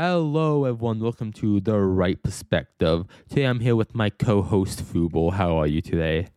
[0.00, 1.00] Hello, everyone.
[1.00, 3.04] Welcome to The Right Perspective.
[3.28, 5.32] Today I'm here with my co host, Fubo.
[5.32, 6.28] How are you today?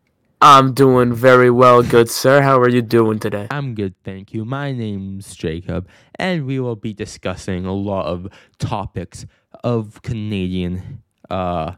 [0.42, 2.42] I'm doing very well, good sir.
[2.42, 3.46] How are you doing today?
[3.52, 4.46] I'm good, thank you.
[4.46, 9.28] My name's Jacob, and we will be discussing a lot of topics
[9.64, 11.74] of Canadian uh,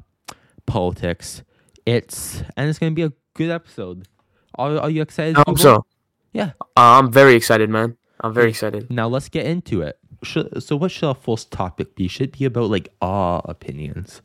[0.65, 1.43] politics.
[1.85, 4.07] It's and it's gonna be a good episode.
[4.55, 5.35] Are, are you excited?
[5.35, 5.85] I hope so.
[6.31, 6.51] Yeah.
[6.61, 7.97] Uh, I'm very excited, man.
[8.21, 8.89] I'm very excited.
[8.89, 9.99] Now let's get into it.
[10.23, 12.07] Should, so, what should our first topic be?
[12.07, 14.21] Should it be about like our opinions.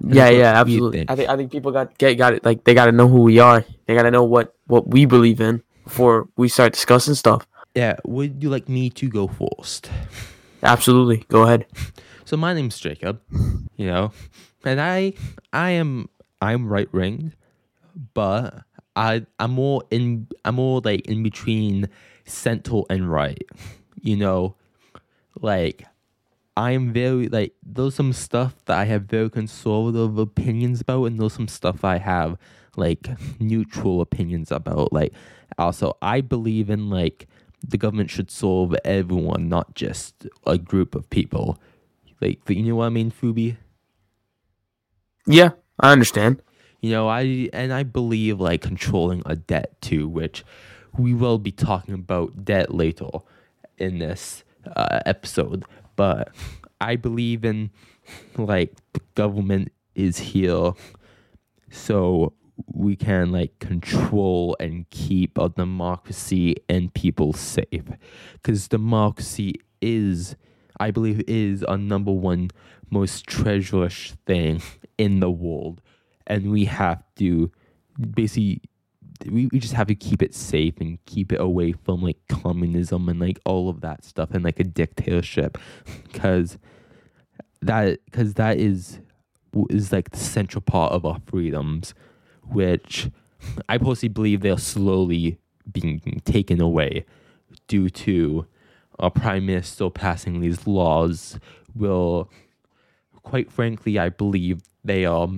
[0.00, 0.98] And Yeah, yeah, absolutely.
[1.00, 1.10] think.
[1.10, 3.22] I think I think people got get got it like they got to know who
[3.22, 3.64] we are.
[3.86, 7.46] They got to know what what we believe in before we start discussing stuff.
[7.74, 7.96] Yeah.
[8.04, 9.90] Would you like me to go first?
[10.62, 11.24] Absolutely.
[11.28, 11.66] Go ahead.
[12.24, 13.20] So my name's Jacob,
[13.76, 14.12] you know,
[14.64, 15.14] and I
[15.52, 16.08] I am
[16.40, 17.34] I'm right winged,
[18.14, 18.62] but
[18.96, 21.88] I I'm more in I'm more like in between
[22.24, 23.42] central and right.
[24.00, 24.54] You know,
[25.40, 25.86] like
[26.56, 31.32] I'm very like there's some stuff that I have very conservative opinions about, and there's
[31.34, 32.36] some stuff I have
[32.76, 33.08] like
[33.40, 34.92] neutral opinions about.
[34.92, 35.12] Like
[35.58, 37.28] also, I believe in like
[37.66, 41.58] the government should serve everyone, not just a group of people.
[42.20, 43.56] Like you know what I mean, Fubi?
[45.26, 46.42] Yeah, I understand.
[46.80, 50.44] You know, I and I believe like controlling a debt too, which
[50.96, 53.08] we will be talking about debt later
[53.78, 54.44] in this
[54.76, 55.64] uh, episode.
[55.96, 56.34] But
[56.80, 57.70] I believe in
[58.36, 60.72] like the government is here
[61.70, 62.32] so
[62.72, 67.84] we can like control and keep our democracy and people safe
[68.34, 70.36] because democracy is
[70.78, 72.50] i believe is our number one
[72.90, 74.60] most treasurish thing
[74.98, 75.80] in the world
[76.26, 77.50] and we have to
[78.14, 78.60] basically
[79.26, 83.08] we, we just have to keep it safe and keep it away from like communism
[83.08, 85.58] and like all of that stuff and like a dictatorship.
[86.12, 86.58] Because
[87.62, 89.00] that because that is
[89.68, 91.94] is like the central part of our freedoms
[92.48, 93.10] which
[93.68, 95.38] i personally believe they're slowly
[95.70, 97.04] being taken away
[97.68, 98.46] due to
[98.98, 101.38] our prime minister passing these laws
[101.74, 102.30] will
[103.22, 105.28] quite frankly i believe they are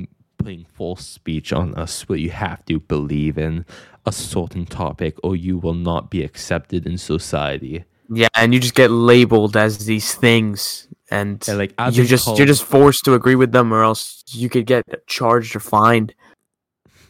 [0.42, 3.64] putting false speech on us where you have to believe in
[4.06, 8.74] a certain topic or you will not be accepted in society Yeah, and you just
[8.74, 13.04] get labeled as these things, and And, like, you been just called- you're just forced
[13.04, 16.12] to agree with them, or else you could get charged or fined.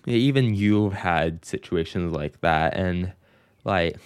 [0.07, 3.13] Yeah, even you've had situations like that, and
[3.65, 3.97] like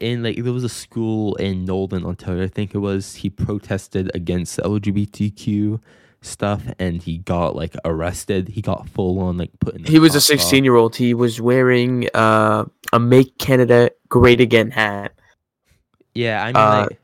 [0.00, 3.16] in like there was a school in Northern Ontario, I think it was.
[3.16, 5.78] He protested against LGBTQ
[6.22, 8.48] stuff, and he got like arrested.
[8.48, 9.84] He got full on like put in.
[9.84, 10.96] He was a 16 year old.
[10.96, 15.12] He was wearing uh, a "Make Canada Great Again" hat.
[16.14, 16.98] Yeah, I mean, Uh, like,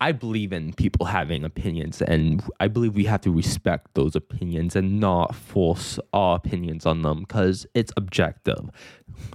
[0.00, 4.76] I believe in people having opinions, and I believe we have to respect those opinions
[4.76, 8.70] and not force our opinions on them because it's objective.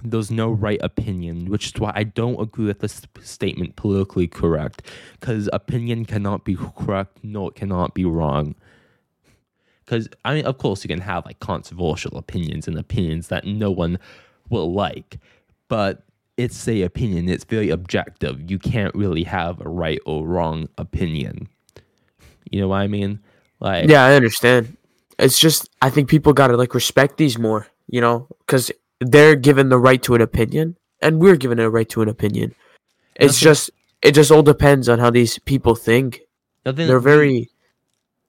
[0.02, 4.82] There's no right opinion, which is why I don't agree with this statement politically correct
[5.20, 8.54] because opinion cannot be correct, no, it cannot be wrong.
[9.84, 13.70] Because, I mean, of course, you can have like controversial opinions and opinions that no
[13.70, 13.98] one
[14.48, 15.18] will like,
[15.68, 16.02] but
[16.36, 17.28] it's a opinion.
[17.28, 18.50] It's very objective.
[18.50, 21.48] You can't really have a right or wrong opinion.
[22.50, 23.20] You know what I mean?
[23.60, 24.76] Like, Yeah, I understand.
[25.18, 29.68] It's just I think people gotta like respect these more, you know, because they're given
[29.68, 32.54] the right to an opinion, and we're given a right to an opinion.
[33.16, 33.70] It's Nothing- just
[34.02, 36.20] it just all depends on how these people think.
[36.66, 37.48] nothing- They're very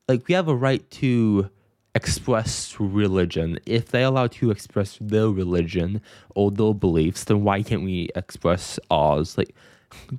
[0.08, 1.50] like we have a right to
[1.96, 3.58] express religion.
[3.66, 6.02] If they're allowed to express their religion
[6.36, 9.38] or their beliefs, then why can't we express ours?
[9.38, 9.56] Like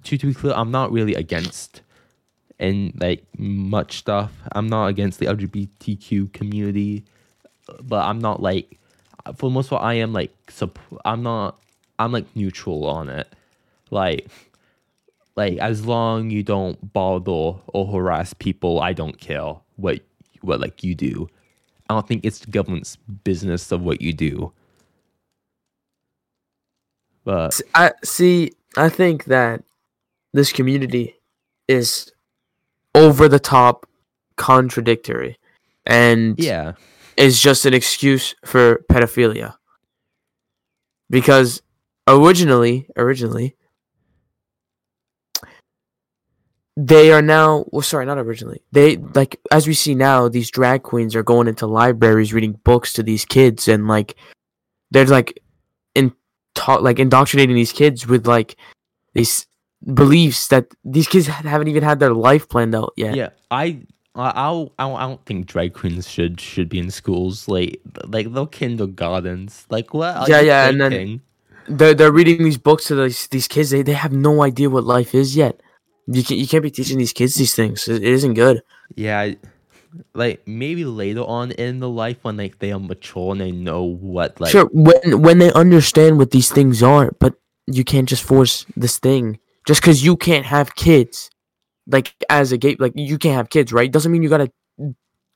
[0.04, 1.82] to, to be clear, I'm not really against
[2.58, 4.32] and like much stuff.
[4.52, 7.04] I'm not against the LGBTQ community,
[7.82, 8.78] but I'm not like
[9.36, 11.60] for the most part I am like sup- I'm not
[11.98, 13.28] I'm like neutral on it.
[13.90, 14.26] Like
[15.36, 20.00] like as long you don't bother or harass people, I don't care what
[20.42, 21.28] what like you do.
[21.88, 24.52] I don't think it's the government's business of what you do.
[27.24, 28.52] But I see.
[28.76, 29.62] I think that
[30.32, 31.16] this community
[31.68, 32.12] is
[32.94, 33.88] over the top
[34.36, 35.38] contradictory,
[35.86, 36.72] and yeah,
[37.16, 39.54] is just an excuse for pedophilia.
[41.08, 41.62] Because
[42.08, 43.56] originally, originally,
[46.76, 47.64] they are now.
[47.70, 48.62] Well, sorry, not originally.
[48.72, 52.92] They like as we see now, these drag queens are going into libraries reading books
[52.94, 54.14] to these kids, and like
[54.90, 55.42] they're like
[55.94, 56.12] in
[56.54, 58.56] ta- like indoctrinating these kids with like
[59.14, 59.46] these
[59.94, 63.14] beliefs that these kids haven't even had their life planned out yet.
[63.14, 63.30] yeah.
[63.50, 63.80] I
[64.14, 68.26] I I don't, I don't- think drag queens should should be in schools like like
[68.26, 69.66] little kindergartens.
[69.70, 70.28] Like what?
[70.28, 71.20] Yeah, yeah, and then-
[71.68, 73.70] They're they're reading these books to these these kids.
[73.70, 75.60] They they have no idea what life is yet.
[76.06, 77.88] You can't you can't be teaching these kids these things.
[77.88, 78.62] It, it isn't good.
[78.94, 79.32] Yeah,
[80.14, 83.82] like maybe later on in the life when like they are mature and they know
[83.82, 87.34] what like sure, when when they understand what these things are, but
[87.66, 91.30] you can't just force this thing just because you can't have kids.
[91.88, 93.90] Like as a gay, like you can't have kids, right?
[93.90, 94.52] Doesn't mean you gotta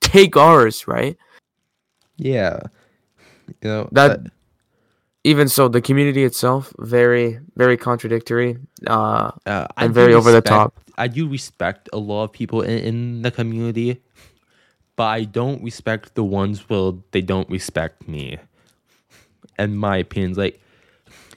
[0.00, 1.17] take ours, right?
[2.17, 2.61] yeah,
[3.49, 4.20] you know That-
[5.25, 8.56] even so, the community itself very very contradictory.
[8.87, 10.75] Uh, uh, and very over the top.
[10.96, 14.02] I do respect a lot of people in, in the community,
[14.96, 18.38] but I don't respect the ones where they don't respect me.
[19.58, 20.61] And my opinions, like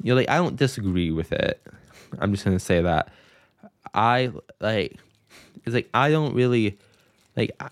[0.01, 1.61] you know, like I don't disagree with it.
[2.19, 3.11] I'm just gonna say that
[3.93, 4.97] I like
[5.65, 6.77] it's like I don't really
[7.35, 7.69] like I-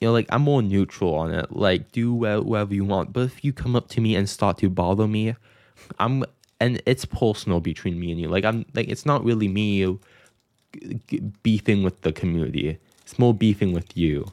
[0.00, 1.52] you know like I'm more neutral on it.
[1.52, 4.68] Like do whatever you want, but if you come up to me and start to
[4.68, 5.34] bother me,
[5.98, 6.24] I'm
[6.60, 8.28] and it's personal between me and you.
[8.28, 9.98] Like I'm like it's not really me
[11.42, 12.78] beefing with the community.
[13.02, 14.26] It's more beefing with you.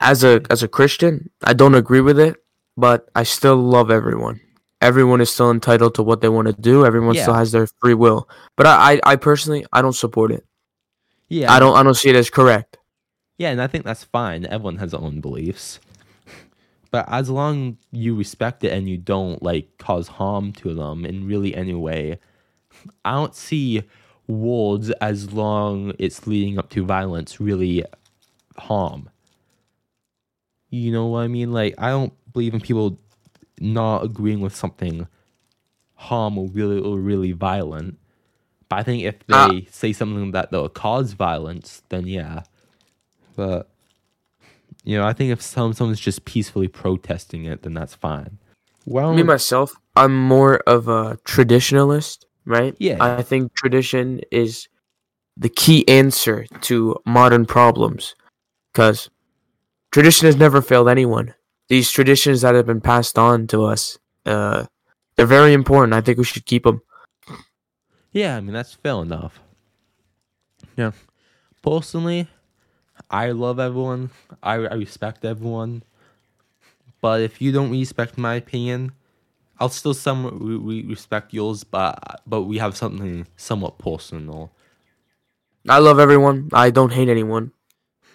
[0.00, 2.36] as a as a Christian, I don't agree with it,
[2.76, 4.40] but I still love everyone.
[4.80, 6.86] Everyone is still entitled to what they want to do.
[6.86, 8.28] Everyone still has their free will.
[8.56, 10.44] But I, I, I personally, I don't support it.
[11.28, 12.78] Yeah, I don't, I don't see it as correct.
[13.40, 14.44] Yeah, and I think that's fine.
[14.44, 15.80] Everyone has their own beliefs.
[16.90, 21.26] But as long you respect it and you don't like cause harm to them in
[21.26, 22.18] really any way,
[23.02, 23.84] I don't see
[24.26, 27.82] words as long it's leading up to violence really
[28.58, 29.08] harm.
[30.68, 31.50] You know what I mean?
[31.50, 32.98] Like I don't believe in people
[33.58, 35.08] not agreeing with something
[35.94, 37.98] harm or really or really violent.
[38.68, 42.42] But I think if they Uh, say something that will cause violence, then yeah.
[43.40, 43.70] But
[44.84, 48.36] you know, I think if some someone's just peacefully protesting it, then that's fine.
[48.84, 52.74] Well, Me myself, I'm more of a traditionalist, right?
[52.78, 52.98] Yeah.
[53.00, 54.68] I think tradition is
[55.38, 58.14] the key answer to modern problems,
[58.74, 59.08] because
[59.90, 61.32] tradition has never failed anyone.
[61.70, 64.66] These traditions that have been passed on to us, uh,
[65.16, 65.94] they're very important.
[65.94, 66.82] I think we should keep them.
[68.12, 69.40] yeah, I mean that's fair enough.
[70.76, 70.92] Yeah,
[71.62, 72.28] personally,
[73.10, 74.10] I love everyone.
[74.42, 75.82] I, I respect everyone.
[77.00, 78.92] But if you don't respect my opinion,
[79.58, 81.64] I'll still somewhat re- re- respect yours.
[81.64, 84.52] But but we have something somewhat personal.
[85.68, 86.48] I love everyone.
[86.52, 87.52] I don't hate anyone.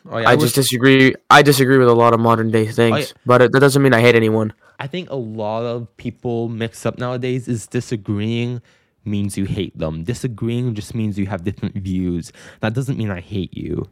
[0.09, 1.15] Oh, yeah, I, I just disagree.
[1.29, 3.93] I disagree with a lot of modern day oh, things, but it, that doesn't mean
[3.93, 4.53] I hate anyone.
[4.79, 8.61] I think a lot of people mix up nowadays is disagreeing
[9.03, 10.03] means you hate them.
[10.03, 12.31] Disagreeing just means you have different views.
[12.61, 13.87] That doesn't mean I hate you.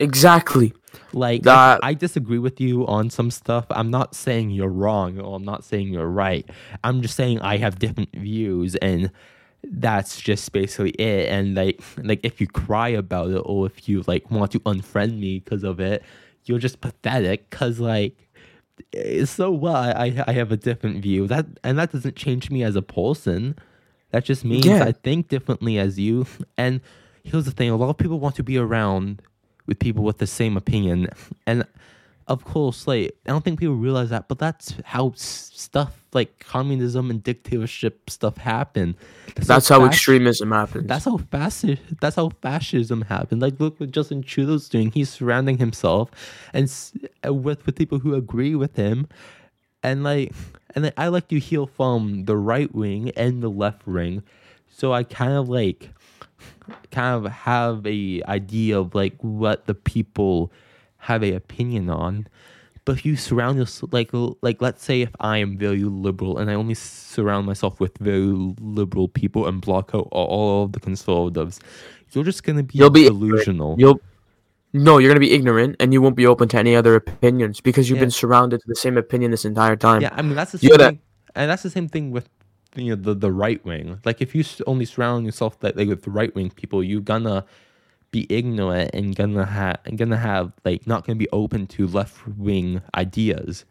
[0.00, 0.72] Exactly.
[1.12, 3.66] Like That- I disagree with you on some stuff.
[3.70, 6.48] I'm not saying you're wrong or I'm not saying you're right.
[6.82, 9.10] I'm just saying I have different views and
[9.62, 11.28] that's just basically it.
[11.28, 15.18] And like like if you cry about it or if you like want to unfriend
[15.18, 16.02] me because of it,
[16.46, 18.16] you're just pathetic cuz like
[18.94, 19.96] eh, so what?
[19.96, 21.26] I I have a different view.
[21.26, 23.54] That and that doesn't change me as a person.
[24.12, 24.84] That just means Yeah.
[24.84, 26.26] I think differently as you.
[26.56, 26.80] And
[27.22, 29.20] here's the thing: a lot of people want to be around
[29.70, 31.08] with people with the same opinion,
[31.46, 31.64] and
[32.28, 36.38] of course, like I don't think people realize that, but that's how s- stuff like
[36.40, 38.96] communism and dictatorship stuff happen.
[39.36, 40.86] That's how fasc- extremism happens.
[40.88, 43.40] That's how fasci- That's how fascism happened.
[43.42, 44.90] Like, look what Justin Trudeau's doing.
[44.90, 46.10] He's surrounding himself
[46.52, 46.92] and s-
[47.26, 49.06] uh, with with people who agree with him,
[49.82, 50.32] and like,
[50.74, 54.22] and then I like to heal from the right wing and the left wing,
[54.68, 55.90] so I kind of like,
[56.90, 60.52] kind of have a idea of like what the people
[60.98, 62.26] have a opinion on.
[62.84, 64.10] But if you surround yourself, like,
[64.42, 68.54] like let's say if I am very liberal and I only surround myself with very
[68.60, 71.60] liberal people and block out all, of the conservatives,
[72.12, 73.76] you're just gonna be You'll be delusional.
[73.78, 74.00] You'll
[74.72, 77.90] no, you're gonna be ignorant, and you won't be open to any other opinions because
[77.90, 78.04] you've Yeah.
[78.04, 80.02] been surrounded to the same opinion this entire time.
[80.02, 81.00] Yeah, I mean that's the same thing,
[81.34, 82.28] and that's the same thing with
[82.76, 84.00] you know the the right wing.
[84.04, 87.44] Like if you only surround yourself like, like with right wing people, you're gonna
[88.12, 92.26] be ignorant and gonna have and gonna have like not gonna be open to left
[92.28, 93.64] wing ideas.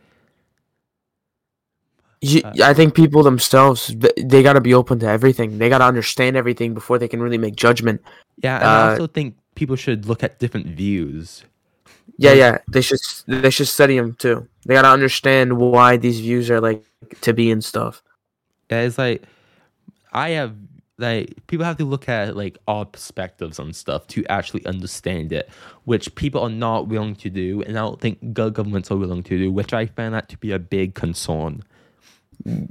[2.22, 5.58] You, Uh, I think people themselves they gotta be open to everything.
[5.58, 8.02] They gotta understand everything before they can really make judgment.
[8.44, 11.44] Yeah, and I Uh, also think people should look at different views.
[12.18, 12.58] Yeah, yeah.
[12.68, 14.48] They should they should study them too.
[14.66, 16.84] They gotta understand why these views are like
[17.22, 18.04] to be and stuff.
[18.70, 19.24] It's like
[20.14, 20.56] I have
[20.98, 25.50] like people have to look at like all perspectives on stuff to actually understand it,
[25.86, 29.24] which people are not willing to do, and I don't think go- governments are willing
[29.24, 31.64] to do, which I find that to be a big concern.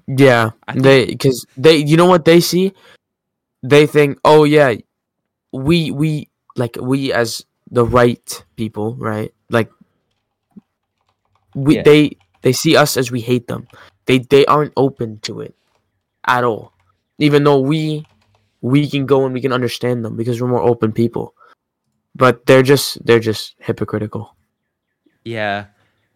[0.07, 2.73] Yeah, think- they because they you know what they see,
[3.63, 4.75] they think oh yeah,
[5.53, 9.71] we we like we as the right people right like
[11.55, 11.83] we Yeah.
[11.83, 13.67] they they see us as we hate them.
[14.07, 15.55] They they aren't open to it
[16.27, 16.73] at all,
[17.19, 18.07] even though we
[18.61, 21.35] we can go and we can understand them because we're more open people,
[22.15, 24.37] but they're just they're just hypocritical.
[25.25, 25.67] Yeah,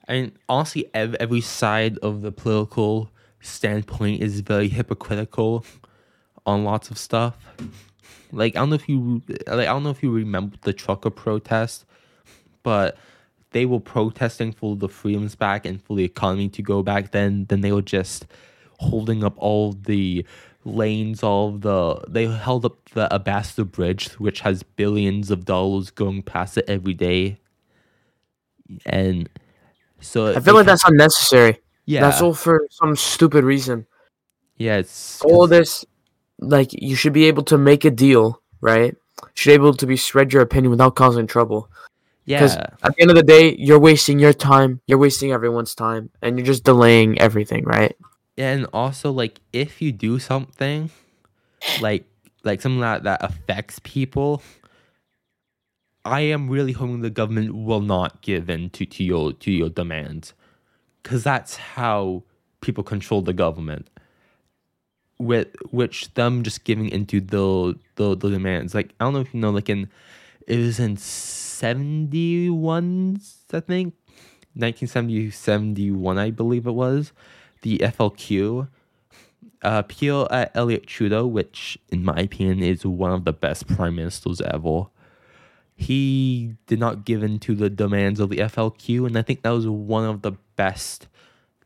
[0.08, 5.64] I mean, honestly, ev- every side of the political standpoint is very hypocritical
[6.46, 7.36] on lots of stuff.
[8.32, 11.10] Like I don't know if you like I don't know if you remember the trucker
[11.10, 11.84] protest,
[12.62, 12.96] but
[13.50, 17.10] they were protesting for the freedoms back and for the economy to go back.
[17.10, 18.26] Then then they were just
[18.78, 20.26] holding up all the
[20.64, 26.22] lanes, all the they held up the Ambassador Bridge, which has billions of dollars going
[26.22, 27.38] past it every day,
[28.86, 29.28] and
[30.00, 31.58] so I feel like that's unnecessary.
[31.86, 32.00] yeah.
[32.00, 33.86] That's all for some stupid reason.
[34.56, 35.84] yeah it's all this
[36.38, 38.94] like you should be able to make a deal right?
[39.22, 41.68] You should be able to be spread your opinion without causing trouble.
[42.26, 45.74] Because yeah at the end of the day you're wasting your time you're wasting everyone's
[45.74, 47.96] time and you're just delaying everything right
[48.36, 50.90] and also like if you do something
[51.80, 52.04] like
[52.44, 54.42] like something that that affects people
[56.04, 59.68] i am really hoping the government will not give in to, to your to your
[59.68, 60.34] demands.
[61.02, 62.22] Because that's how
[62.60, 63.88] people control the government.
[65.18, 68.74] With which them just giving into the, the the demands.
[68.74, 69.88] Like i don't know if you know like in
[70.46, 73.20] it was in 71
[73.52, 73.94] i think?
[74.54, 77.12] 1970 71 i believe it was
[77.62, 78.68] the flq
[79.62, 83.96] uh pierre uh, elliott trudeau which in my opinion is one of the best prime
[83.96, 84.84] ministers ever
[85.76, 89.50] he did not give in to the demands of the flq and i think that
[89.50, 91.08] was one of the best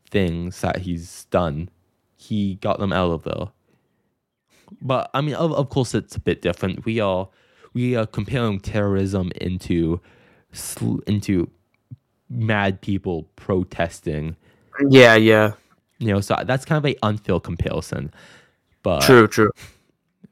[0.09, 1.69] things that he's done
[2.17, 3.47] he got them out of there.
[4.81, 6.85] But I mean, of, of course, it's a bit different.
[6.85, 7.29] We are
[7.73, 10.01] we are comparing terrorism into
[11.07, 11.49] into
[12.29, 14.35] mad people protesting.
[14.89, 15.53] yeah yeah
[15.99, 18.11] You know, so that's kind of a unfair comparison.
[18.83, 19.51] But true true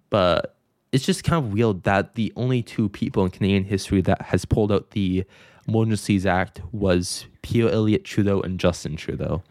[0.10, 0.56] but
[0.92, 4.46] it's just kind of weird that the only two people in Canadian history that has
[4.46, 5.26] pulled out the
[5.68, 9.44] Emergencies Act was Pierre Elliott Trudeau and Justin Trudeau.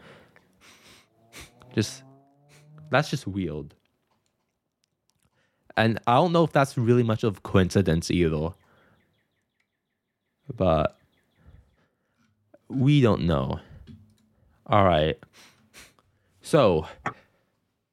[1.75, 2.03] Just
[2.89, 3.75] that's just weird.
[5.77, 8.49] And I don't know if that's really much of a coincidence either.
[10.55, 10.97] But
[12.69, 13.59] we don't know.
[14.65, 15.19] All right.
[16.45, 16.85] So,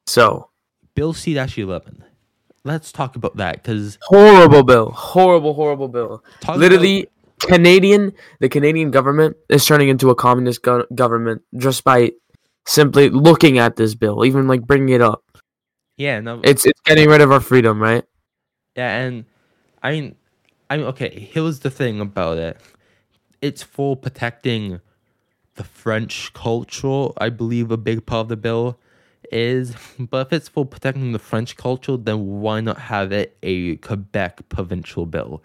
[0.06, 0.50] so.
[0.94, 2.04] Bill C 11.
[2.64, 4.90] Let's talk about that because horrible bill.
[4.90, 6.22] Horrible horrible bill.
[6.54, 7.08] Literally
[7.40, 12.12] canadian the canadian government is turning into a communist go- government just by
[12.66, 15.24] simply looking at this bill even like bringing it up.
[15.96, 18.04] Yeah, no, it's it's getting rid of our freedom right?
[18.76, 19.24] Yeah, and
[19.82, 20.14] I mean,
[20.68, 21.28] I mean, okay.
[21.32, 22.58] Here's the thing about it:
[23.40, 24.80] it's for protecting
[25.54, 27.08] the French culture.
[27.18, 28.78] I believe a big part of the bill
[29.30, 33.76] is, but if it's for protecting the French culture, then why not have it a
[33.76, 35.42] Quebec provincial bill?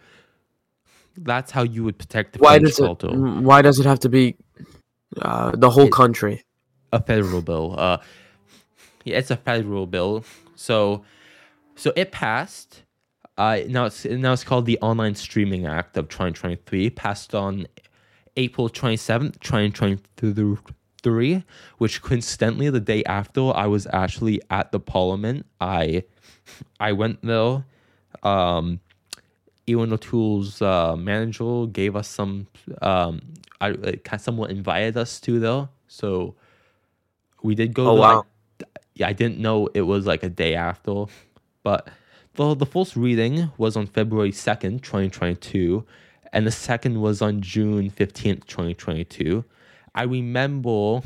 [1.18, 3.10] That's how you would protect the why French does it culture.
[3.10, 4.36] why does it have to be
[5.22, 6.44] uh, the whole It- country
[6.94, 7.76] a federal bill.
[7.78, 7.98] Uh,
[9.04, 10.24] yeah, it's a federal bill.
[10.56, 11.04] So,
[11.76, 12.84] so it passed.
[13.38, 16.90] Uh, now it's now it's called the Online Streaming Act of 2023.
[16.92, 17.68] Passed on
[18.38, 21.44] April 27th, 2023.
[21.78, 25.46] Which coincidentally, the day after, I was actually at the Parliament.
[25.60, 26.06] I,
[26.80, 27.66] I went there.
[28.24, 28.80] Um,
[29.68, 32.48] Erin O'Toole's uh, manager gave us some.
[32.82, 33.22] Um,
[33.60, 36.36] I like, someone invited us to there, so
[37.44, 37.90] we did go.
[37.90, 38.02] Oh, there.
[38.02, 38.26] wow.
[39.00, 41.06] I, I didn't know it was like a day after,
[41.64, 41.90] but
[42.36, 45.86] the the first reading was on February second, twenty twenty two,
[46.38, 49.44] and the second was on June fifteenth, twenty twenty two.
[49.96, 51.02] I remember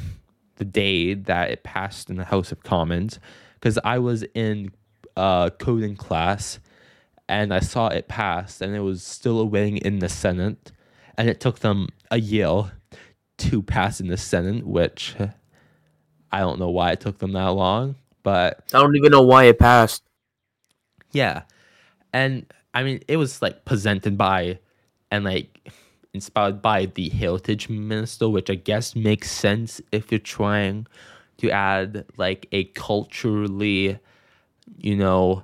[0.57, 3.17] the day that it passed in the House of Commons
[3.53, 4.71] because I was in
[5.15, 6.59] uh, coding class
[7.29, 10.73] and I saw it pass and it was still awaiting in the Senate
[11.17, 12.73] and it took them a year
[13.38, 15.15] to pass in the Senate, which
[16.29, 19.45] I don't know why it took them that long, but i don't even know why
[19.45, 20.03] it passed
[21.13, 21.43] yeah.
[22.11, 24.59] And I mean, it was like presented by
[25.11, 25.69] and like
[26.13, 30.87] inspired by the heritage minister, which I guess makes sense if you're trying
[31.37, 33.99] to add like a culturally,
[34.77, 35.43] you know,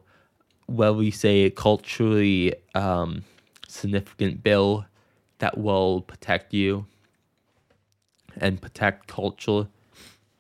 [0.68, 3.24] well we say culturally um,
[3.68, 4.86] significant bill
[5.40, 6.86] that will protect you
[8.38, 9.68] and protect culture.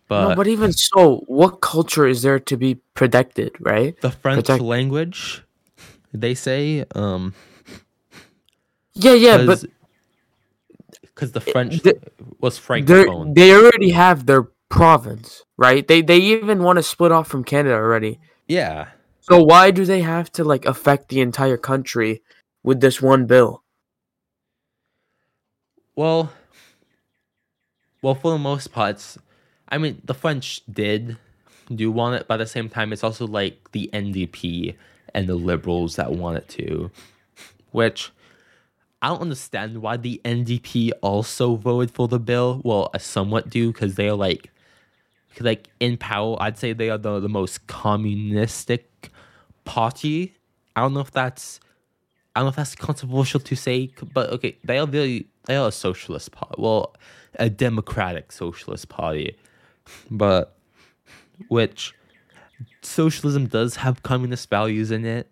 [0.08, 4.00] But, no, but even so, what culture is there to be protected, right?
[4.00, 5.44] the French protect- language,
[6.14, 7.34] they say, um,
[9.00, 9.64] Yeah, yeah, but
[11.02, 12.00] because the French the-
[12.40, 13.36] was francophone.
[13.36, 15.88] they already have their province, right?
[15.88, 18.20] They they even want to split off from Canada already.
[18.48, 18.90] yeah,
[19.22, 22.22] So why do they have to like affect the entire country
[22.64, 23.64] with this one bill?
[25.96, 26.32] Well,
[28.02, 29.18] well, for the most parts,
[29.70, 31.18] I mean, the French did
[31.74, 34.76] do want it, but at the same time, it's also like the NDP
[35.14, 36.92] and the Liberals that want it too,
[37.72, 38.12] which
[39.02, 42.62] I don't understand why the NDP also voted for the bill.
[42.64, 44.52] Well, I somewhat do because they are like,
[45.40, 46.36] like in power.
[46.40, 49.12] I'd say they are the, the most communistic
[49.66, 50.36] party.
[50.76, 51.60] I don't know if that's
[52.36, 55.70] I don't know if that's controversial to say, but okay, they are very they are
[55.70, 56.56] a socialist party.
[56.58, 56.96] Well,
[57.36, 59.36] a democratic socialist party,
[60.12, 60.56] but
[61.48, 61.96] which
[62.82, 65.32] socialism does have communist values in it.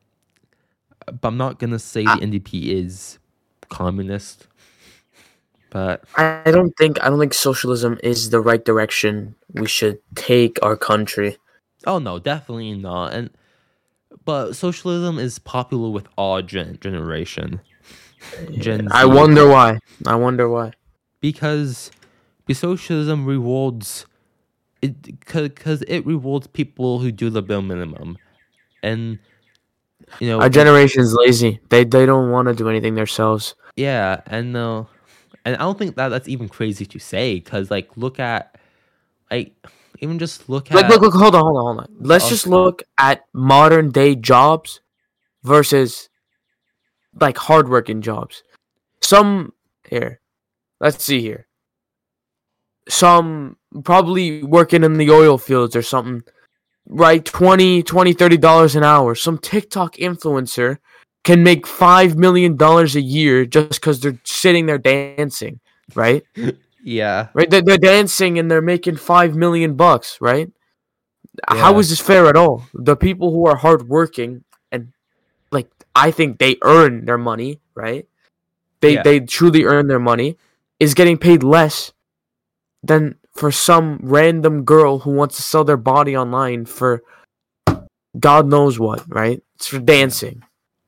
[1.05, 2.15] But I'm not gonna say ah.
[2.15, 3.19] the NDP is
[3.69, 4.47] communist.
[5.69, 10.57] But I don't think I don't think socialism is the right direction we should take
[10.63, 11.37] our country.
[11.85, 13.13] oh no, definitely not.
[13.13, 13.29] And
[14.23, 17.59] but socialism is popular with our gen- generation.
[18.57, 19.79] Gen I wonder why.
[20.05, 20.71] I wonder why.
[21.19, 21.91] because
[22.45, 24.05] because socialism rewards
[24.81, 28.17] it because it rewards people who do the bare minimum
[28.81, 29.19] and
[30.19, 31.59] you know Our generation's lazy.
[31.69, 33.55] They they don't want to do anything themselves.
[33.75, 34.83] yeah and uh,
[35.43, 38.57] and i don't think that that's even crazy to say because like look at
[39.31, 39.53] like
[39.99, 41.87] even just look at Look, look, look, hold on, hold on, hold on.
[41.99, 44.81] Let's just look at modern day jobs
[45.43, 46.09] versus
[47.19, 48.43] like hardworking jobs.
[49.01, 49.53] Some
[49.89, 50.19] here,
[50.81, 51.47] let's see here.
[52.89, 56.23] Some probably working in the oil fields or something,
[56.87, 57.23] right?
[57.23, 59.15] 20, 20, 30 dollars an hour.
[59.15, 60.77] Some TikTok influencer
[61.23, 65.59] can make five million dollars a year just because they're sitting there dancing,
[65.95, 66.23] right?
[66.83, 67.49] yeah right?
[67.49, 70.51] They're, they're dancing and they're making five million bucks, right?
[71.47, 71.79] How Yeah.
[71.79, 72.63] is this fair at all?
[72.75, 74.93] The people who are hardworking and
[75.51, 78.07] like I think they earn their money, right?
[78.81, 79.03] They Yeah.
[79.03, 80.37] they truly earn their money,
[80.79, 81.91] is getting paid less
[82.83, 87.03] than for some random girl who wants to sell their body online for
[88.19, 89.41] God knows what, right?
[89.55, 90.41] It's for dancing.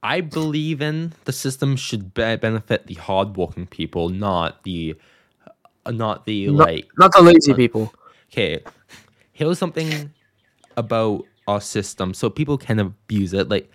[0.03, 4.95] i believe in the system should be- benefit the hardworking people not the
[5.85, 7.93] uh, not the No- like Not the lazy Uh, people.
[8.31, 8.61] okay
[9.33, 10.11] here's something
[10.77, 13.71] about our system so people can abuse it like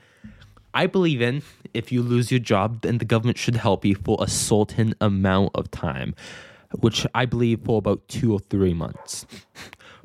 [0.75, 1.43] i believe in
[1.75, 5.51] if you lose your job then the government should help you for a certain amount
[5.55, 6.15] of time
[6.81, 9.27] which i believe for about two or three months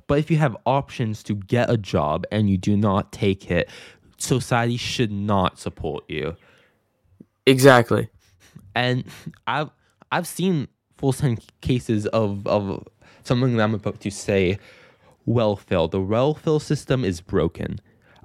[0.07, 3.69] but if you have options to get a job and you do not take it
[4.17, 6.35] society should not support you
[7.45, 8.09] Exactly.
[8.75, 9.05] and
[9.47, 9.69] I've
[10.11, 12.85] I've seen first-hand cases of of
[13.23, 14.59] something that I'm about to say.
[15.25, 15.87] Welfare.
[15.89, 17.79] The welfare system is broken.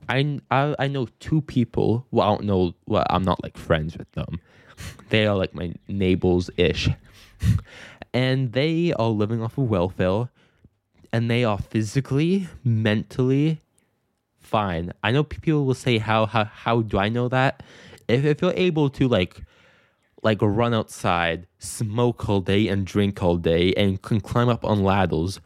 [0.09, 2.07] I, I I know two people.
[2.11, 2.75] Well, I don't know.
[2.87, 4.41] Well, I'm not like friends with them.
[5.11, 6.89] They are like my neighbors ish,
[8.15, 10.29] and they are living off of welfare,
[11.13, 13.61] and they are physically, mentally
[14.39, 14.93] fine.
[15.03, 17.63] I know people will say how how how do I know that?
[18.09, 19.43] If if you're able to like
[20.23, 24.85] like run outside, smoke all day and drink all day and can climb up on
[24.85, 25.41] ladders,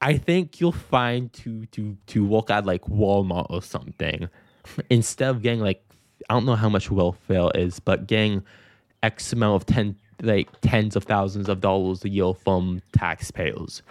[0.00, 4.28] I think you'll find to to to walk at like Walmart or something.
[4.90, 5.84] Instead of getting like
[6.28, 8.42] I don't know how much welfare is, but getting
[9.02, 13.82] X amount of ten like tens of thousands of dollars a year from taxpayers.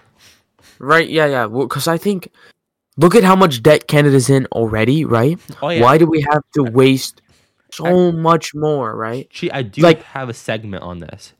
[0.80, 1.10] Right?
[1.10, 1.48] Yeah, yeah.
[1.48, 2.30] Because I think,
[2.98, 5.40] look at how much debt Canada's in already, right?
[5.62, 5.82] Oh yeah.
[5.82, 7.22] Why do we have to waste
[7.72, 9.30] so much more, right?
[9.30, 11.34] Gee, I do like- have a segment on this.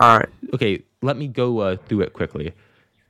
[0.00, 0.28] All right.
[0.52, 2.52] okay, let me go uh, through it quickly.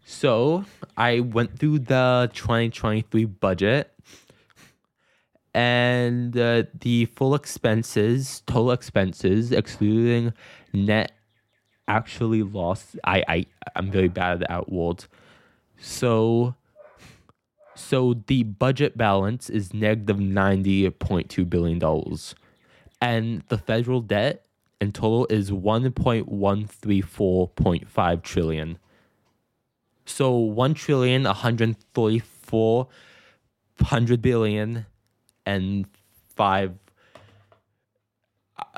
[0.05, 0.65] So
[0.97, 3.93] I went through the 2023 budget,
[5.57, 10.35] and uh, the full expenses, total expenses, excluding
[10.75, 11.13] net,
[11.89, 12.97] actually lost.
[13.05, 15.09] I I I'm very bad at words.
[15.81, 16.55] So.
[17.79, 22.35] So the budget balance is negative ninety point two billion dollars,
[23.03, 24.47] and the federal debt
[24.81, 28.79] in total is 1.134.5 trillion.
[30.07, 32.89] So 1 trillion 134
[33.83, 34.87] hundred billion
[35.47, 35.87] and
[36.37, 36.75] five.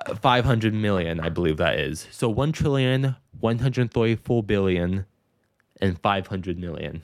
[0.06, 2.06] uh, 500 million, I believe that is.
[2.10, 5.06] So 1 trillion, 134 billion,
[5.80, 7.02] and 500 million.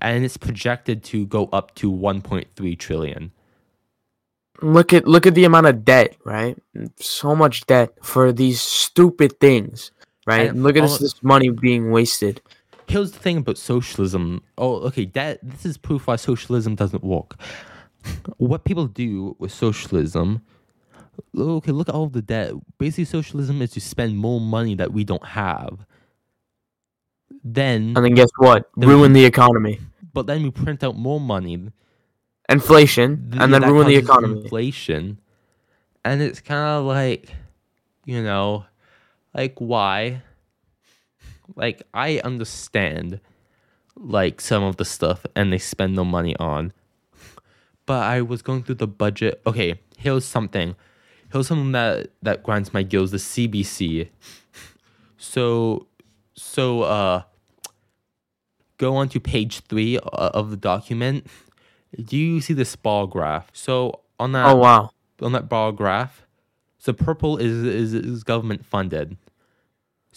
[0.00, 3.32] And it's projected to go up to 1.3 trillion.
[4.60, 6.56] Look at look at the amount of debt, right?
[6.98, 9.92] So much debt for these stupid things,
[10.26, 10.50] right?
[10.50, 12.42] And look at all- this, this money being wasted.
[12.88, 14.42] Here's the thing about socialism.
[14.56, 17.36] Oh, okay, that this is proof why socialism doesn't work.
[18.38, 20.40] What people do with socialism,
[21.36, 22.52] okay, look at all the debt.
[22.78, 25.84] Basically, socialism is to spend more money that we don't have.
[27.44, 28.70] Then, And then guess what?
[28.76, 29.80] Then Ruin the economy.
[30.14, 31.70] but then we print out more money,
[32.48, 34.40] Inflation, th- and then ruin the economy.
[34.42, 35.18] Inflation,
[36.04, 37.28] and it's kind of like,
[38.06, 38.64] you know,
[39.34, 40.22] like why?
[41.56, 43.20] Like I understand,
[43.96, 46.72] like some of the stuff, and they spend no money on.
[47.86, 49.40] But I was going through the budget.
[49.46, 50.76] Okay, here's something.
[51.32, 53.10] Here's something that that grinds my gears.
[53.10, 54.08] The CBC.
[55.16, 55.86] So,
[56.34, 57.22] so uh,
[58.76, 61.26] go on to page three uh, of the document.
[62.02, 63.50] Do you see this bar graph?
[63.52, 64.90] So on that Oh wow.
[65.20, 66.26] on that bar graph,
[66.78, 69.16] so purple is is, is government funded.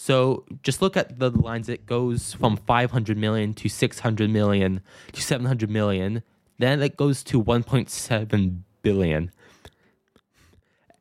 [0.02, 1.70] So just look at the lines.
[1.70, 6.24] It goes from 500 million to 600 million to 700 million.
[6.58, 9.32] Then it goes to 1.7 billion.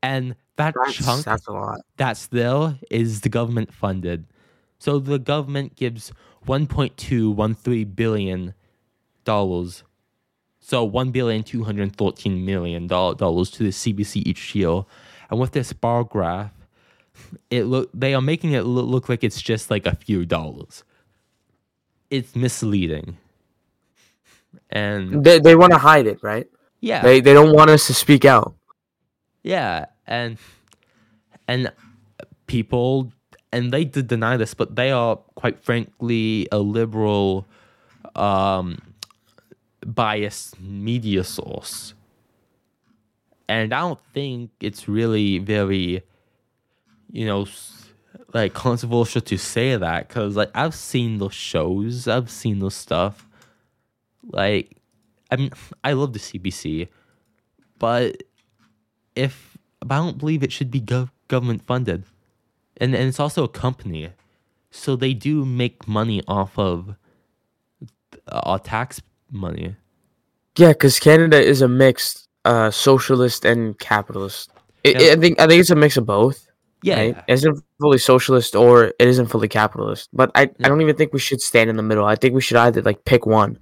[0.03, 1.81] And that That's, chunk that's a lot.
[1.97, 4.27] that's there is the government funded.
[4.79, 6.13] So the government gives
[6.47, 8.53] 1.213 billion
[9.25, 9.83] dollars.
[10.59, 14.83] So 1 billion 213 million dollars to the CBC each year.
[15.31, 16.53] And with this bar graph,
[17.51, 20.85] it look they are making it look like it's just like a few dollars.
[22.11, 23.19] It's misleading.
[24.71, 26.49] And They they want to hide it, right?
[26.81, 27.03] yeah.
[27.03, 28.55] They they don't want us to speak out.
[29.43, 30.39] Yeah, and
[31.49, 31.73] and
[32.47, 33.13] people
[33.53, 37.47] and they did deny this, but they are quite frankly a liberal
[38.15, 38.79] um
[39.87, 41.95] biased media source.
[43.49, 46.03] And I don't think it's really very
[47.11, 47.47] you know
[48.33, 53.27] like controversial to say that cuz like I've seen those shows, I've seen those stuff.
[54.25, 54.77] Like
[55.31, 55.51] I mean
[55.85, 56.89] I love the CBC,
[57.79, 58.23] but
[59.17, 62.05] if but I don't believe it should be gov- government funded,
[62.77, 64.11] and and it's also a company,
[64.71, 66.95] so they do make money off of
[68.29, 69.77] uh, our tax money.
[70.57, 74.51] Yeah, because Canada is a mixed uh, socialist and capitalist.
[74.85, 75.13] It, Yeah.
[75.13, 76.50] I think I think it's a mix of both.
[76.83, 77.17] Yeah, right?
[77.29, 80.09] It isn't fully socialist or it isn't fully capitalist.
[80.13, 80.81] But I, I don't mm-hmm.
[80.83, 82.05] even think we should stand in the middle.
[82.05, 83.59] I think we should either like pick one.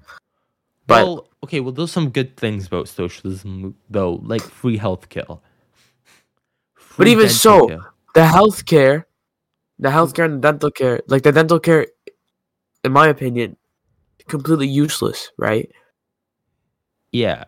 [0.86, 1.60] But well, okay.
[1.60, 5.26] Well, there's some good things about socialism, though, like free healthcare.
[5.26, 5.40] But
[6.76, 7.92] Free even dental so- care.
[8.14, 9.04] the healthcare,
[9.78, 11.86] the healthcare and the dental care, like the dental care,
[12.84, 13.56] in my opinion,
[14.28, 15.30] completely useless.
[15.36, 15.70] Right?
[17.12, 17.44] yeah,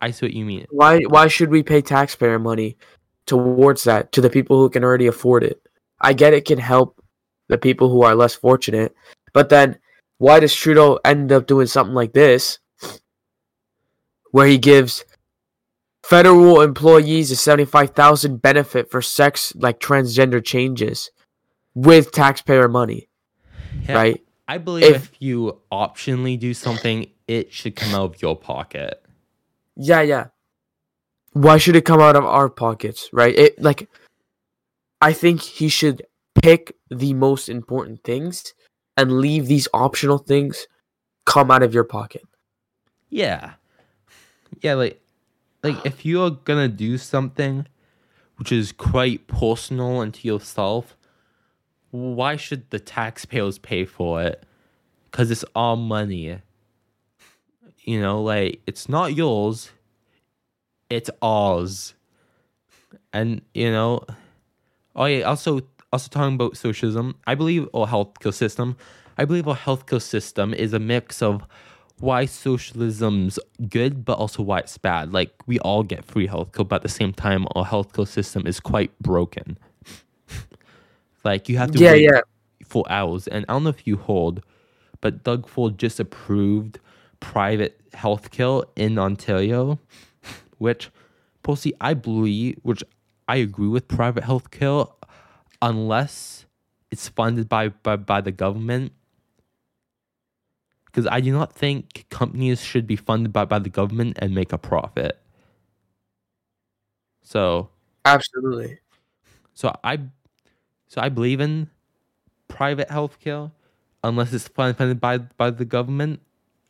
[0.00, 0.66] I see what you mean.
[0.70, 2.76] Why why should we pay taxpayer money
[3.28, 5.60] towards that to the people who can already afford it?
[6.00, 7.00] I get it can help
[7.48, 8.94] the people who are less fortunate,
[9.32, 9.78] but then
[10.18, 12.58] why does Trudeau end up doing something like this
[14.30, 15.04] where he gives
[16.02, 21.10] federal employees a 75,000 benefit for sex like transgender changes
[21.74, 23.08] with taxpayer money,
[23.88, 24.24] Yeah, right?
[24.46, 29.02] I believe If- if you optionally do something, it should come out of your pocket.
[29.76, 30.26] Yeah, yeah.
[31.32, 33.36] Why should it come out of our pockets, right?
[33.36, 33.88] It like
[35.00, 36.02] I think he should
[36.42, 38.54] pick the most important things
[38.96, 40.66] and leave these optional things
[41.24, 42.22] come out of your pocket.
[43.10, 43.52] Yeah.
[44.60, 45.00] Yeah, like
[45.62, 47.66] like if you're gonna do something
[48.36, 50.96] which is quite personal and to yourself,
[51.90, 54.44] why should the taxpayers pay for it?
[55.10, 56.38] Cause it's our money.
[57.80, 59.70] You know, like it's not yours,
[60.90, 61.94] it's ours.
[63.12, 64.02] And you know,
[64.96, 68.76] oh yeah, also also talking about socialism, I believe our healthcare system,
[69.18, 71.44] I believe our healthcare system is a mix of
[72.00, 73.38] why socialism's
[73.70, 75.12] good, but also why it's bad.
[75.12, 78.60] Like we all get free healthcare, but at the same time, our healthcare system is
[78.60, 79.58] quite broken.
[81.24, 82.20] like you have to Yeah, wait yeah.
[82.64, 84.42] for hours, and I don't know if you hold,
[85.00, 86.80] but Doug Ford just approved
[87.20, 89.78] private healthcare in Ontario,
[90.58, 90.90] which,
[91.42, 92.82] personally, I believe, which
[93.28, 94.92] I agree with private healthcare,
[95.62, 96.46] unless
[96.90, 98.92] it's funded by by, by the government
[100.86, 104.52] because I do not think companies should be funded by, by the government and make
[104.52, 105.20] a profit.
[107.22, 107.70] So
[108.04, 108.80] Absolutely.
[109.54, 109.98] so I
[110.88, 111.70] so I believe in
[112.48, 113.52] private healthcare
[114.04, 116.20] unless it's fun- funded by by the government.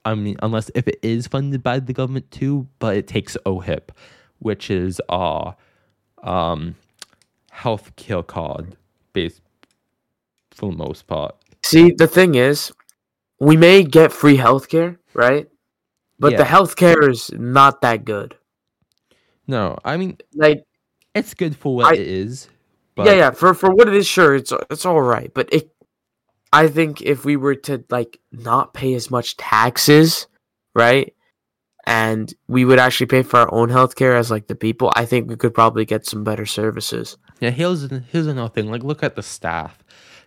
[0.09, 3.91] I mean, unless if it is funded by the government too, but it takes OHIP,
[4.39, 5.55] which is our
[6.23, 6.75] um
[7.53, 8.77] healthcare card
[9.13, 9.43] based
[10.51, 11.37] for the most part.
[11.65, 12.73] See, the thing is,
[13.39, 15.47] we may get free healthcare, right?
[16.19, 16.47] But the Yeah.
[16.55, 18.35] healthcare is not that good.
[19.47, 20.65] No, I mean Like,
[21.15, 22.49] it's good for what I- it is.
[22.95, 25.31] But yeah, yeah, for for what it is, sure, it's it's all right.
[25.35, 25.71] But it,
[26.53, 30.27] I think if we were to like not pay as much taxes,
[30.75, 31.15] right,
[31.87, 35.29] and we would actually pay for our own healthcare as like the people, I think
[35.29, 37.17] we could probably get some better services.
[37.41, 38.71] Yeah, here's here's another thing.
[38.71, 39.79] Like, look at the staff.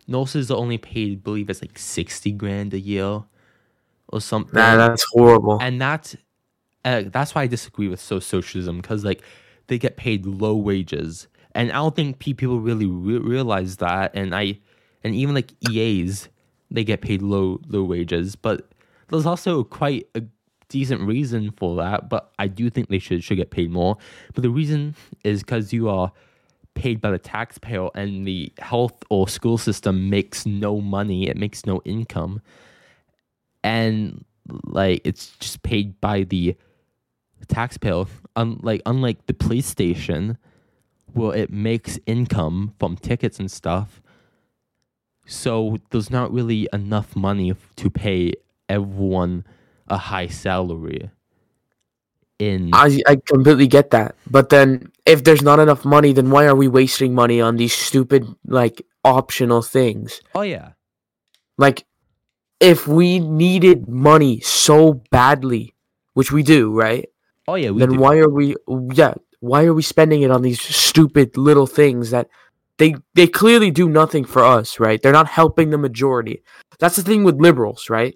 [0.07, 3.23] Nurses are only paid, I believe it's like sixty grand a year,
[4.07, 4.55] or something.
[4.55, 5.60] Nah, that's horrible.
[5.62, 6.15] and that's
[6.86, 9.23] uh, that's why I disagree with so socialism because like
[9.67, 14.12] they get paid low wages, and I don't think people really re- realize that.
[14.15, 14.60] And I
[15.04, 16.30] and even like EAs,
[16.70, 18.70] they get paid low low wages, but
[19.10, 20.24] there's also quite a
[20.70, 22.10] decent reason for that.
[22.10, 23.98] But I do think they should should get paid more.
[24.34, 26.12] But the reason is because you are
[26.74, 31.66] paid by the taxpayer and the health or school system makes no money it makes
[31.66, 32.42] no income
[33.62, 34.24] and
[34.64, 36.56] like it's just paid by the
[37.48, 40.38] taxpayer unlike unlike the police station,
[41.14, 44.02] where it makes income from tickets and stuff
[45.32, 48.34] so there's not really enough money f- to pay
[48.70, 49.46] everyone
[49.88, 51.10] a high salary
[52.39, 54.15] in I I completely get that.
[54.30, 57.74] But then if there's not enough money, then why are we wasting money on these
[57.74, 60.22] stupid like optional things?
[60.36, 60.74] oh yeah
[61.58, 61.86] Like
[62.60, 65.76] if we needed money so badly,
[66.13, 67.08] which we do, right?
[67.48, 67.98] oh yeah we then do.
[67.98, 68.56] why are we
[68.94, 72.28] yeah, why are we spending it on these stupid little things that
[72.77, 75.01] they they clearly do nothing for us, right?
[75.01, 76.43] They're not helping the majority.
[76.79, 78.15] That's the thing with liberals, right?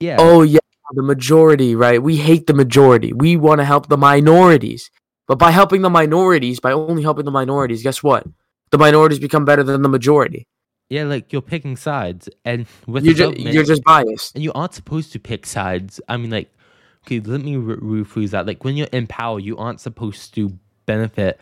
[0.00, 0.58] yeah Oh yeah,
[0.92, 2.02] the majority, right?
[2.02, 3.12] We hate the majority.
[3.12, 4.90] We want to help the minorities.
[5.28, 8.26] But by helping the minorities, by only helping the minorities, guess what?
[8.70, 10.46] The minorities become better than the majority.
[10.90, 14.34] yeah like you're picking sides and with You're just you're just biased.
[14.34, 16.00] and you aren't supposed to pick sides.
[16.08, 16.50] I mean, like,
[17.06, 18.46] okay, let me re- rephrase that.
[18.46, 20.52] Like, when you're in power, you aren't supposed to
[20.86, 21.40] benefit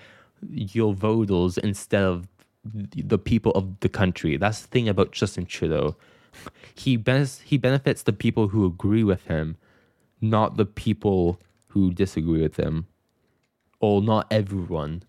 [0.48, 2.29] your voters instead of
[2.64, 4.37] the people of the country.
[4.37, 5.96] That's the thing about Justin Trudeau.
[6.74, 9.57] He bes- he benefits the people who agree with him,
[10.20, 12.87] not the people who disagree with him,
[13.81, 15.03] or not everyone.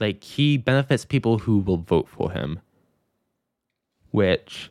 [0.00, 2.60] Like he benefits people who will vote for him,
[4.10, 4.70] which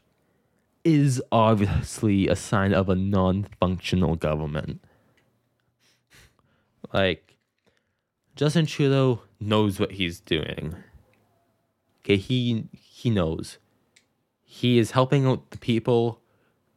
[0.84, 4.84] is obviously a sign of a non-functional government.
[6.94, 7.33] Like
[8.36, 10.76] Justin Trudeau knows what he's doing.
[12.04, 13.58] Okay, he he knows.
[14.44, 16.22] He is helping out the people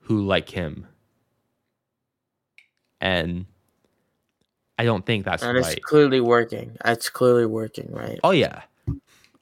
[0.00, 0.86] who like him.
[3.00, 3.46] And
[4.78, 6.76] I don't think that's And it's clearly working.
[6.84, 8.20] It's clearly working, right?
[8.22, 8.62] Oh yeah.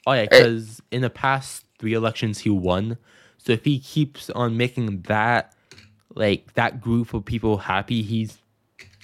[0.07, 2.98] Oh yeah, because in the past three elections he won.
[3.38, 5.55] So if he keeps on making that
[6.14, 8.38] like that group of people happy, he's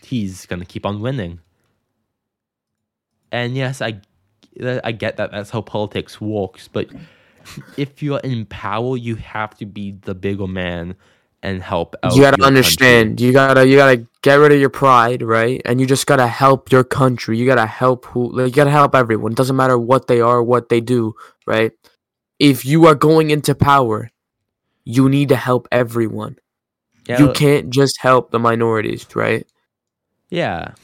[0.02, 1.40] he's gonna keep on winning.
[3.32, 4.00] And yes, I
[4.84, 6.88] I get that that's how politics works, but
[7.76, 10.96] if you're in power, you have to be the bigger man
[11.42, 12.14] and help out.
[12.14, 13.20] you gotta understand.
[13.20, 15.62] You gotta you gotta get rid of your pride, right?
[15.64, 17.38] And you just gotta help your country.
[17.38, 19.34] You gotta help who like, you gotta help everyone.
[19.34, 21.14] Doesn't matter what they are, what they do,
[21.46, 21.72] right?
[22.38, 24.10] If you are going into power,
[24.84, 26.38] you need to help everyone.
[27.06, 27.18] country.
[27.18, 29.46] You Yeah, can't just help the minorities, right?
[30.30, 30.74] Yeah,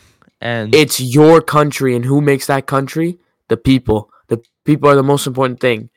[0.47, 3.19] and It's your country, and who makes that country?
[3.49, 4.01] The people.
[4.31, 5.91] The people are the most important thing.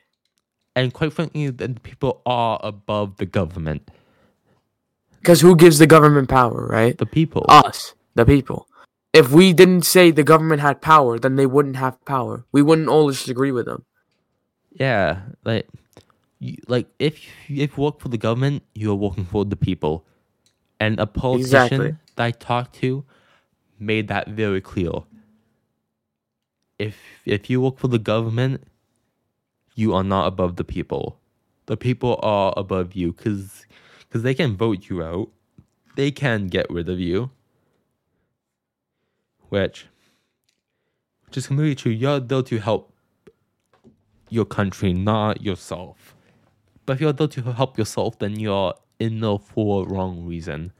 [0.78, 3.82] and quite frankly, the people are above the government.
[5.20, 6.96] Because who gives the government power, right?
[6.96, 7.44] The people.
[7.48, 8.66] Us, the people.
[9.12, 12.46] If we didn't say the government had power, then they wouldn't have power.
[12.52, 13.84] We wouldn't all just agree with them.
[14.70, 15.06] Yeah,
[15.44, 15.66] like,
[16.38, 17.14] you, like if
[17.50, 20.06] if you work for the government, you are working for the people,
[20.78, 21.90] and a politician Exactly.
[22.16, 23.04] that I talked to
[23.80, 24.92] made that very clear.
[26.78, 28.64] If if you work for the government,
[29.74, 31.18] you are not above the people.
[31.66, 33.66] The people are above you because
[34.00, 35.30] because they can vote you out,
[35.96, 37.30] they can get rid of you.
[39.48, 39.86] Which,
[41.26, 41.92] which is completely true.
[41.92, 42.92] You're there to help
[44.28, 46.14] your country, not yourself.
[46.86, 50.72] But if you're there to help yourself, then you're in the for wrong reason.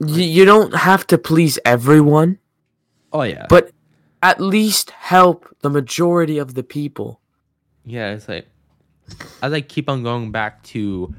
[0.00, 2.38] Y- you don't have to please everyone,
[3.12, 3.70] Oh yeah, but
[4.22, 7.20] at least help the majority of the people.
[7.84, 8.12] yeah.
[8.12, 8.46] It's like
[9.42, 11.14] as I keep on going back to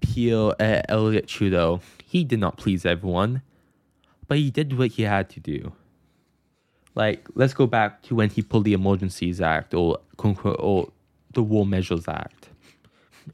[0.00, 3.42] Peel uh, Elliott Trudeau, he did not please everyone,
[4.28, 5.72] but he did what he had to do.
[6.94, 9.98] Like let's go back to when he pulled the Emergencies Act or
[10.44, 10.88] or
[11.34, 12.48] the War Measures Act.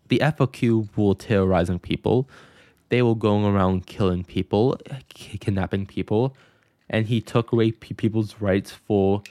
[0.09, 2.29] The FLQ were terrorizing people.
[2.89, 6.37] They were going around killing people, kidnapping people,
[6.89, 9.23] and he took away pe- people's rights for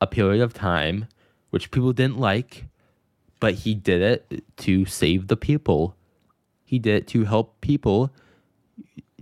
[0.00, 1.06] a period of time,
[1.50, 2.64] which people didn't like,
[3.38, 5.94] but he did it to save the people.
[6.64, 8.10] He did it to help people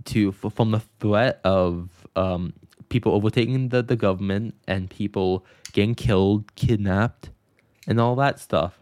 [0.05, 2.53] to from the threat of um,
[2.89, 7.29] people overtaking the, the government and people getting killed, kidnapped,
[7.87, 8.79] and all that stuff.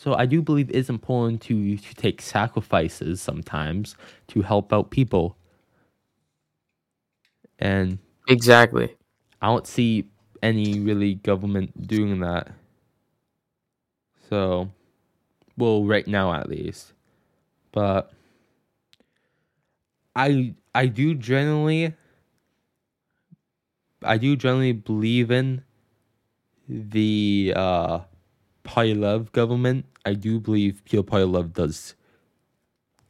[0.00, 3.96] So I do believe it's important to to take sacrifices sometimes
[4.28, 5.36] to help out people.
[7.58, 8.96] And Exactly.
[9.42, 10.08] I don't see
[10.42, 12.52] any really government doing that.
[14.28, 14.70] So,
[15.56, 16.92] well, right now at least.
[17.72, 18.12] But
[20.14, 21.94] I I do generally
[24.02, 25.62] I do generally believe in
[26.68, 28.00] the uh
[28.76, 29.86] Love government.
[30.04, 31.94] I do believe Pure Love does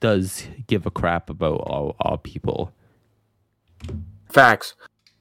[0.01, 2.73] does give a crap about all, all people.
[4.31, 4.75] Facts.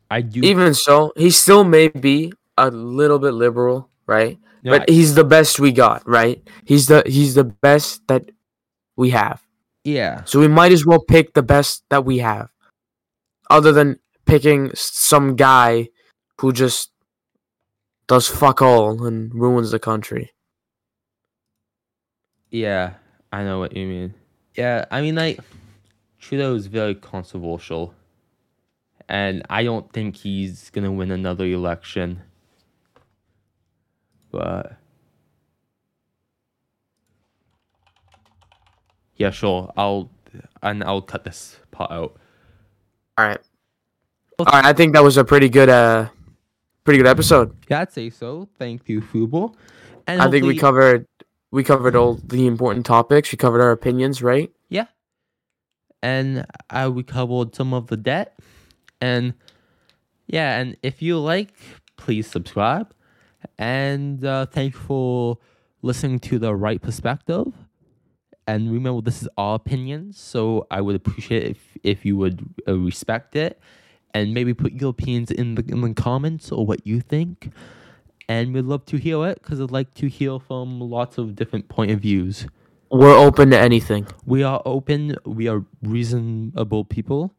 [0.09, 4.39] I do Even so, he still may be a little bit liberal, right?
[4.63, 6.41] no, but I- he's the best we got, right?
[6.65, 8.29] He's the he's the best that
[8.95, 9.41] we have.
[9.85, 10.23] yeah.
[10.25, 12.49] So we might as well pick the best that we have.
[13.49, 15.89] Other than picking some guy
[16.39, 16.91] who just
[18.09, 20.31] does fuck all and ruins the country.
[22.49, 22.95] Yeah,
[23.31, 24.15] I know what you mean.
[24.55, 25.39] Yeah, I mean, like,
[26.19, 27.93] Trudeau is very controversial.
[29.07, 32.21] And I don't think he's to win another election.
[34.31, 34.75] But.
[39.15, 39.71] Yeah, sure.
[39.77, 40.11] I'll.
[40.61, 42.17] And I'll cut this part out.
[43.17, 43.39] All right.
[44.39, 46.09] All right, I think that was a pretty good uh
[46.83, 47.55] pretty good episode.
[47.69, 48.49] Yeah, I'd say so.
[48.57, 49.53] Thank you, Fubo.
[50.07, 51.05] And I think we covered
[51.51, 53.31] we covered all the important topics.
[53.31, 54.51] We covered our opinions, right?
[54.69, 54.85] Yeah.
[56.01, 58.39] And I we covered some of the debt.
[59.01, 59.33] And
[60.27, 61.53] yeah, and if you like,
[61.97, 62.93] please subscribe.
[63.57, 65.37] And uh, thank you for
[65.81, 67.53] listening to the right perspective.
[68.47, 72.77] And remember, this is our opinions, so I would appreciate if if you would uh,
[72.77, 73.59] respect it,
[74.13, 77.51] and maybe put your opinions in the in the comments or what you think.
[78.27, 81.67] And we'd love to hear it because I'd like to hear from lots of different
[81.67, 82.47] point of views.
[82.91, 84.07] We're open to anything.
[84.25, 85.15] We are open.
[85.25, 87.33] We are reasonable people,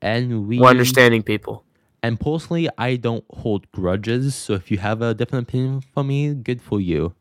[0.00, 1.64] and we We're understanding people.
[2.02, 4.34] And personally, I don't hold grudges.
[4.34, 7.14] So if you have a different opinion from me, good for you.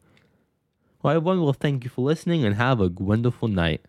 [1.01, 3.81] Well, everyone, well, thank you for listening, and have a wonderful night.